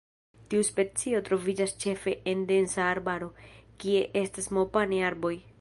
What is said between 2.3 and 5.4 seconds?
en densa arbaro, kie esta Mopane-arboj.